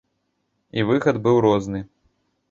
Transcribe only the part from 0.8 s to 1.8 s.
выхад быў розны.